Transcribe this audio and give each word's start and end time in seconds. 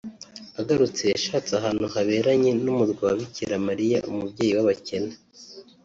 Agarutse 0.61 1.03
yashatse 1.13 1.51
ahantu 1.59 1.85
haberanye 1.93 2.51
n’umurwa 2.63 3.01
wa 3.07 3.15
Bikira 3.19 3.55
Mariya 3.67 3.97
Umubyeyi 4.09 4.53
w’abakene 4.57 5.13